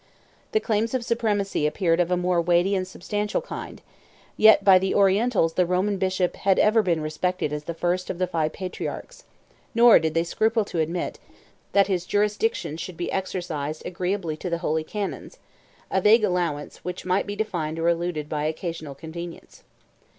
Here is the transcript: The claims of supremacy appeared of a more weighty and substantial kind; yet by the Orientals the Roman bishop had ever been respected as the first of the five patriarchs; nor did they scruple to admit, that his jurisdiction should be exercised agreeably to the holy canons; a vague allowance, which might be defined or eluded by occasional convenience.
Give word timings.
The 0.51 0.59
claims 0.59 0.95
of 0.95 1.05
supremacy 1.05 1.67
appeared 1.67 1.99
of 1.99 2.09
a 2.09 2.17
more 2.17 2.41
weighty 2.41 2.73
and 2.73 2.87
substantial 2.87 3.39
kind; 3.39 3.83
yet 4.35 4.63
by 4.63 4.79
the 4.79 4.95
Orientals 4.95 5.53
the 5.53 5.63
Roman 5.67 5.97
bishop 5.99 6.37
had 6.37 6.57
ever 6.57 6.81
been 6.81 7.01
respected 7.01 7.53
as 7.53 7.65
the 7.65 7.75
first 7.75 8.09
of 8.09 8.17
the 8.17 8.25
five 8.25 8.51
patriarchs; 8.51 9.25
nor 9.75 9.99
did 9.99 10.15
they 10.15 10.23
scruple 10.23 10.65
to 10.65 10.79
admit, 10.79 11.19
that 11.73 11.85
his 11.85 12.07
jurisdiction 12.07 12.77
should 12.77 12.97
be 12.97 13.11
exercised 13.11 13.85
agreeably 13.85 14.35
to 14.37 14.49
the 14.49 14.57
holy 14.65 14.83
canons; 14.83 15.37
a 15.91 16.01
vague 16.01 16.23
allowance, 16.23 16.77
which 16.77 17.05
might 17.05 17.27
be 17.27 17.35
defined 17.35 17.77
or 17.77 17.87
eluded 17.87 18.27
by 18.27 18.45
occasional 18.45 18.95
convenience. 18.95 19.61